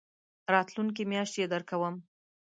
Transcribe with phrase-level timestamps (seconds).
[0.53, 1.95] راتلونکې میاشت يي درکوم